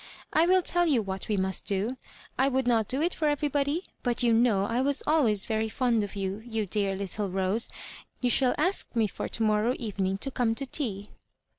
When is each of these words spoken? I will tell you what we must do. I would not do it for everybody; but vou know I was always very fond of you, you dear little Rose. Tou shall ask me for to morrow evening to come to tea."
I 0.33 0.47
will 0.47 0.63
tell 0.63 0.87
you 0.87 1.03
what 1.03 1.27
we 1.27 1.37
must 1.37 1.67
do. 1.67 1.95
I 2.35 2.47
would 2.47 2.65
not 2.65 2.87
do 2.87 3.03
it 3.03 3.13
for 3.13 3.27
everybody; 3.27 3.83
but 4.01 4.21
vou 4.21 4.33
know 4.33 4.65
I 4.65 4.81
was 4.81 5.03
always 5.05 5.45
very 5.45 5.69
fond 5.69 6.01
of 6.01 6.15
you, 6.15 6.41
you 6.43 6.65
dear 6.65 6.95
little 6.95 7.29
Rose. 7.29 7.69
Tou 8.23 8.27
shall 8.29 8.55
ask 8.57 8.95
me 8.95 9.05
for 9.05 9.27
to 9.27 9.43
morrow 9.43 9.75
evening 9.77 10.17
to 10.17 10.31
come 10.31 10.55
to 10.55 10.65
tea." 10.65 11.09